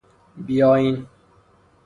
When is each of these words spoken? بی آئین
بی 0.45 0.55
آئین 0.69 0.95